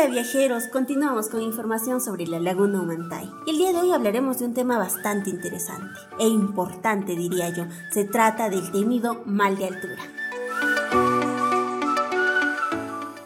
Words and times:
Hola 0.00 0.08
viajeros, 0.08 0.66
continuamos 0.68 1.28
con 1.28 1.42
información 1.42 2.00
sobre 2.00 2.26
la 2.26 2.40
laguna 2.40 2.80
Humantay. 2.80 3.30
El 3.46 3.58
día 3.58 3.70
de 3.70 3.80
hoy 3.80 3.92
hablaremos 3.92 4.38
de 4.38 4.46
un 4.46 4.54
tema 4.54 4.78
bastante 4.78 5.28
interesante 5.28 6.00
e 6.18 6.26
importante 6.26 7.14
diría 7.14 7.50
yo. 7.50 7.66
Se 7.90 8.04
trata 8.04 8.48
del 8.48 8.72
temido 8.72 9.20
mal 9.26 9.58
de 9.58 9.66
altura. 9.66 10.02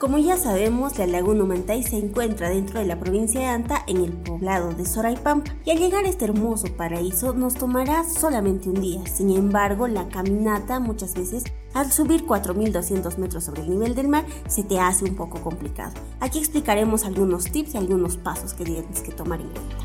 Como 0.01 0.19
ya 0.19 0.37
sabemos, 0.37 0.98
la 0.98 1.07
laguna 1.07 1.45
Humantay 1.45 1.84
se 1.84 1.97
encuentra 1.97 2.48
dentro 2.48 2.80
de 2.80 2.87
la 2.87 2.98
provincia 2.98 3.41
de 3.41 3.47
Anta 3.47 3.84
en 3.87 3.98
el 3.98 4.12
poblado 4.12 4.73
de 4.75 4.84
Soraipampa 4.84 5.52
y 5.65 5.70
al 5.70 5.79
llegar 5.79 6.05
a 6.05 6.09
este 6.09 6.25
hermoso 6.25 6.66
paraíso 6.77 7.34
nos 7.34 7.55
tomará 7.55 8.02
solamente 8.02 8.69
un 8.69 8.80
día. 8.80 9.06
Sin 9.06 9.30
embargo, 9.30 9.87
la 9.87 10.09
caminata 10.09 10.80
muchas 10.80 11.15
veces 11.15 11.45
al 11.75 11.93
subir 11.93 12.25
4.200 12.25 13.19
metros 13.19 13.45
sobre 13.45 13.62
el 13.62 13.70
nivel 13.70 13.95
del 13.95 14.09
mar 14.09 14.24
se 14.48 14.62
te 14.62 14.80
hace 14.80 15.05
un 15.05 15.15
poco 15.15 15.41
complicado. 15.42 15.92
Aquí 16.20 16.38
explicaremos 16.38 17.05
algunos 17.05 17.45
tips 17.51 17.74
y 17.74 17.78
algunos 17.78 18.16
pasos 18.16 18.55
que 18.55 18.65
tienes 18.65 19.01
que 19.01 19.12
tomar 19.12 19.41
en 19.41 19.48
cuenta. 19.48 19.77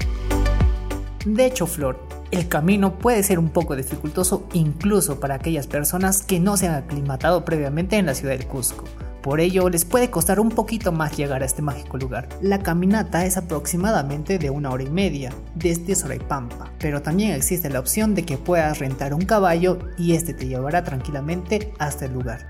De 1.26 1.46
hecho, 1.46 1.68
Flor, 1.68 2.00
el 2.32 2.48
camino 2.48 2.98
puede 2.98 3.24
ser 3.24 3.40
un 3.40 3.50
poco 3.50 3.76
dificultoso 3.76 4.48
incluso 4.54 5.20
para 5.20 5.36
aquellas 5.36 5.68
personas 5.68 6.22
que 6.22 6.40
no 6.40 6.58
se 6.58 6.68
han 6.68 6.76
aclimatado 6.76 7.44
previamente 7.44 7.98
en 7.98 8.06
la 8.06 8.14
ciudad 8.14 8.38
del 8.38 8.48
Cusco. 8.48 8.86
Por 9.30 9.42
ello 9.42 9.70
les 9.70 9.86
puede 9.86 10.10
costar 10.10 10.40
un 10.40 10.50
poquito 10.50 10.92
más 10.92 11.16
llegar 11.16 11.44
a 11.44 11.46
este 11.46 11.62
mágico 11.62 12.00
lugar. 12.00 12.28
La 12.42 12.64
caminata 12.64 13.28
es 13.28 13.38
aproximadamente 13.38 14.40
de 14.40 14.50
una 14.50 14.72
hora 14.72 14.82
y 14.82 14.90
media 14.90 15.32
desde 15.54 15.94
Soraipampa, 15.94 16.72
pero 16.80 17.04
también 17.04 17.34
existe 17.34 17.70
la 17.70 17.80
opción 17.80 18.16
de 18.16 18.26
que 18.26 18.40
puedas 18.40 18.80
rentar 18.80 19.14
un 19.14 19.22
caballo 19.22 19.78
y 20.00 20.14
este 20.14 20.34
te 20.34 20.48
llevará 20.48 20.84
tranquilamente 20.84 21.72
hasta 21.78 22.06
el 22.06 22.14
lugar. 22.14 22.50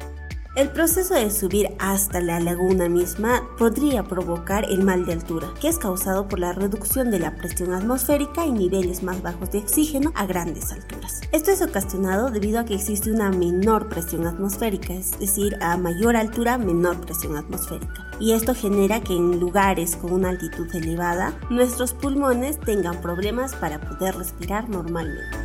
El 0.56 0.70
proceso 0.70 1.16
de 1.16 1.30
subir 1.32 1.68
hasta 1.80 2.22
la 2.22 2.40
laguna 2.40 2.88
misma 2.88 3.42
podría 3.58 4.06
provocar 4.06 4.64
el 4.64 4.82
mal 4.82 5.06
de 5.06 5.12
altura, 5.12 5.50
que 5.60 5.68
es 5.68 5.78
causado 5.78 6.30
por 6.30 6.40
la 6.40 6.54
reducción 6.54 7.12
de 7.12 7.20
la 7.20 7.36
presión 7.36 7.74
atmosférica 7.74 8.46
y 8.46 8.54
niveles 8.54 9.04
más 9.04 9.22
bajos 9.22 9.52
de 9.52 9.58
oxígeno 9.58 10.14
a 10.16 10.26
grandes 10.26 10.72
alturas. 10.72 10.99
Esto 11.32 11.52
es 11.52 11.62
ocasionado 11.62 12.32
debido 12.32 12.60
a 12.60 12.66
que 12.66 12.76
existe 12.76 13.12
una 13.12 13.30
menor 13.30 13.88
presión 13.90 14.26
atmosférica, 14.26 14.94
es 14.94 15.18
decir, 15.20 15.58
a 15.62 15.78
mayor 15.78 16.16
altura, 16.16 16.58
menor 16.58 17.00
presión 17.02 17.38
atmosférica. 17.38 18.08
Y 18.20 18.34
esto 18.34 18.56
genera 18.56 19.02
que 19.02 19.16
en 19.16 19.40
lugares 19.40 19.96
con 19.96 20.12
una 20.12 20.30
altitud 20.30 20.68
elevada, 20.76 21.34
nuestros 21.50 21.94
pulmones 21.94 22.60
tengan 22.60 23.02
problemas 23.02 23.56
para 23.56 23.80
poder 23.80 24.16
respirar 24.16 24.70
normalmente. 24.70 25.38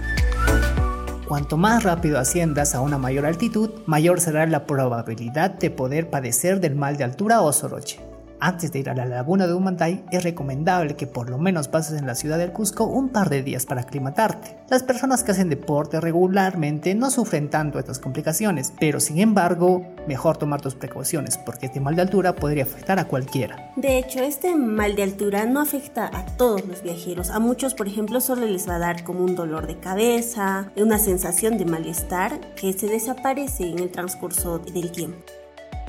Cuanto 1.27 1.57
más 1.57 1.83
rápido 1.83 2.19
asciendas 2.19 2.75
a 2.75 2.81
una 2.81 2.99
mayor 2.99 3.25
altitud, 3.25 3.71
mayor 3.87 4.21
será 4.21 4.47
la 4.47 4.67
probabilidad 4.67 5.53
de 5.53 5.71
poder 5.71 6.11
padecer 6.11 6.61
del 6.61 6.75
mal 6.75 6.99
de 6.99 7.05
altura 7.05 7.41
o 7.41 7.53
soroche. 7.53 7.99
Antes 8.45 8.73
de 8.73 8.79
ir 8.79 8.91
a 8.91 8.95
la 8.95 9.07
laguna 9.07 9.47
de 9.47 9.55
Humantay, 9.55 10.05
es 10.11 10.23
recomendable 10.23 10.97
que 10.97 11.07
por 11.07 11.31
lo 11.31 11.39
menos 11.39 11.69
pases 11.69 11.99
en 11.99 12.07
la 12.07 12.15
ciudad 12.15 12.37
del 12.37 12.53
Cusco 12.53 12.85
un 12.85 13.09
par 13.09 13.31
de 13.31 13.43
días 13.43 13.65
para 13.65 13.81
aclimatarte. 13.81 14.59
Las 14.69 14.83
personas 14.83 15.25
que 15.25 15.31
hacen 15.31 15.49
deporte 15.49 15.99
regularmente 15.99 16.95
no 16.95 17.11
sufren 17.11 17.49
tanto 17.49 17.79
estas 17.79 18.01
complicaciones, 18.01 18.75
pero 18.79 19.01
sin 19.01 19.19
embargo, 19.19 19.87
mejor 20.07 20.37
tomar 20.37 20.61
tus 20.61 20.75
precauciones 20.75 21.39
porque 21.39 21.67
este 21.67 21.81
mal 21.81 21.97
de 21.97 22.03
altura 22.03 22.37
podría 22.37 22.65
afectar 22.65 22.99
a 22.99 23.07
cualquiera. 23.07 23.73
De 23.77 23.97
hecho, 23.97 24.19
este 24.19 24.55
mal 24.55 24.95
de 24.95 25.05
altura 25.05 25.47
no 25.47 25.63
afecta 25.63 26.11
a 26.13 26.27
todos 26.37 26.67
los 26.67 26.83
viajeros. 26.83 27.31
A 27.31 27.39
muchos, 27.39 27.73
por 27.73 27.89
ejemplo, 27.89 28.21
solo 28.21 28.45
les 28.45 28.69
va 28.69 28.75
a 28.75 28.79
dar 28.79 29.05
como 29.05 29.25
un 29.25 29.37
dolor 29.37 29.67
de 29.67 29.79
cabeza, 29.79 30.71
una 30.77 30.99
sensación 30.99 31.57
de 31.57 31.65
malestar 31.65 32.39
que 32.57 32.75
se 32.75 32.89
desaparece 32.89 33.71
en 33.71 33.79
el 33.79 33.91
transcurso 33.91 34.59
del 34.59 34.93
tiempo. 34.93 35.33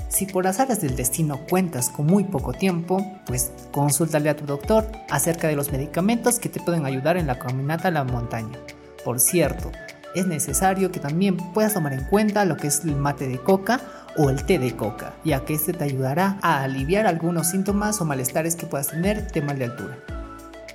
Si 0.09 0.25
por 0.25 0.48
azares 0.48 0.81
del 0.81 0.95
destino 0.95 1.42
cuentas 1.50 1.89
con 1.89 2.06
muy 2.06 2.23
poco 2.23 2.53
tiempo, 2.53 3.06
pues 3.25 3.52
consúltale 3.72 4.30
a 4.30 4.36
tu 4.36 4.45
doctor 4.45 4.86
acerca 5.09 5.48
de 5.48 5.55
los 5.55 5.71
medicamentos 5.71 6.39
que 6.39 6.49
te 6.49 6.60
pueden 6.60 6.86
ayudar 6.86 7.17
en 7.17 7.27
la 7.27 7.39
caminata 7.39 7.89
a 7.89 7.92
la 7.92 8.04
montaña. 8.04 8.60
Por 9.04 9.20
cierto, 9.20 9.71
es 10.15 10.27
necesario 10.27 10.92
que 10.92 10.99
también 10.99 11.38
puedas 11.54 11.73
tomar 11.73 11.94
en 11.94 12.05
cuenta 12.05 12.45
lo 12.45 12.55
que 12.55 12.67
es 12.67 12.86
el 12.86 12.95
mate 12.95 13.27
de 13.27 13.38
coca 13.38 13.82
o 14.17 14.30
el 14.30 14.45
té 14.45 14.58
de 14.60 14.76
coca, 14.76 15.14
ya 15.26 15.44
que 15.44 15.55
este 15.55 15.73
te 15.73 15.83
ayudará 15.83 16.38
a 16.42 16.64
aliviar 16.64 17.05
algunos 17.05 17.49
síntomas 17.49 17.99
o 17.99 18.05
malestares 18.05 18.55
que 18.55 18.65
puedas 18.65 18.88
tener 18.88 19.32
de 19.32 19.42
mal 19.42 19.60
de 19.60 19.65
altura. 19.65 19.98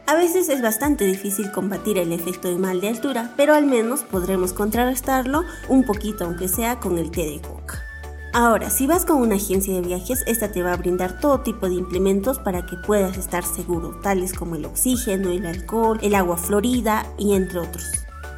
A 0.07 0.15
veces 0.15 0.49
es 0.49 0.61
bastante 0.61 1.05
difícil 1.05 1.53
combatir 1.53 1.97
el 1.97 2.13
efecto 2.13 2.49
de 2.49 2.59
mal 2.59 2.81
de 2.81 2.89
altura, 2.89 3.31
pero 3.37 3.55
al 3.55 3.65
menos 3.65 4.01
podremos 4.03 4.53
contrarrestarlo 4.53 5.45
un 5.69 5.85
poquito, 5.85 6.25
aunque 6.25 6.49
sea 6.49 6.81
con 6.81 6.99
el 6.99 7.11
té 7.11 7.23
de 7.23 7.41
coca. 7.41 7.90
Ahora, 8.33 8.71
si 8.71 8.87
vas 8.87 9.05
con 9.05 9.17
una 9.17 9.35
agencia 9.35 9.75
de 9.75 9.81
viajes, 9.81 10.23
esta 10.29 10.53
te 10.53 10.63
va 10.63 10.73
a 10.73 10.77
brindar 10.77 11.19
todo 11.19 11.41
tipo 11.41 11.69
de 11.69 11.75
implementos 11.75 12.39
para 12.39 12.65
que 12.65 12.77
puedas 12.77 13.19
estar 13.19 13.45
seguro, 13.45 13.99
tales 14.03 14.35
como 14.35 14.55
el 14.55 14.67
oxígeno, 14.67 15.31
el 15.31 15.47
alcohol, 15.47 15.99
el 16.01 16.15
agua 16.15 16.37
florida 16.37 17.07
y 17.19 17.35
entre 17.35 17.59
otros. 17.59 17.91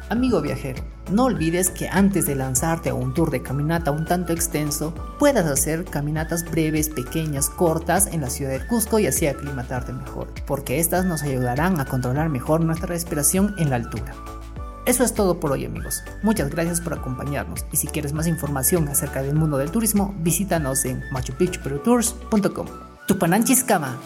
Amigo 0.09 0.41
viajero, 0.41 0.83
no 1.11 1.25
olvides 1.25 1.69
que 1.69 1.89
antes 1.89 2.25
de 2.25 2.33
lanzarte 2.33 2.89
a 2.89 2.95
un 2.95 3.13
tour 3.13 3.29
de 3.29 3.43
caminata 3.43 3.91
un 3.91 4.05
tanto 4.05 4.33
extenso, 4.33 4.95
puedas 5.19 5.45
hacer 5.45 5.85
caminatas 5.85 6.49
breves, 6.49 6.89
pequeñas, 6.89 7.51
cortas 7.51 8.07
en 8.07 8.21
la 8.21 8.31
ciudad 8.31 8.51
de 8.51 8.65
Cusco 8.65 8.97
y 8.97 9.05
así 9.05 9.27
aclimatarte 9.27 9.93
mejor, 9.93 10.27
porque 10.47 10.79
estas 10.79 11.05
nos 11.05 11.21
ayudarán 11.21 11.79
a 11.79 11.85
controlar 11.85 12.29
mejor 12.29 12.61
nuestra 12.61 12.87
respiración 12.87 13.53
en 13.59 13.69
la 13.69 13.75
altura. 13.75 14.15
Eso 14.85 15.03
es 15.03 15.13
todo 15.13 15.39
por 15.39 15.51
hoy 15.51 15.65
amigos. 15.65 16.03
Muchas 16.23 16.49
gracias 16.49 16.81
por 16.81 16.93
acompañarnos 16.93 17.65
y 17.71 17.77
si 17.77 17.87
quieres 17.87 18.11
más 18.11 18.27
información 18.27 18.89
acerca 18.89 19.21
del 19.21 19.35
mundo 19.35 19.57
del 19.57 19.71
turismo, 19.71 20.13
visítanos 20.19 20.83
en 20.83 21.01
machupicchuperutours.com. 21.11 22.67
Tupananchiskama. 23.07 23.97